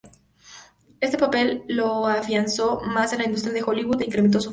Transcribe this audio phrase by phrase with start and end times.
[0.99, 4.49] Este papel lo afianzó más en la industria de Hollywood e incrementó su fama.